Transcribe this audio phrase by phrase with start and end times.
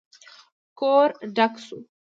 [0.79, 1.77] کور ډک شو.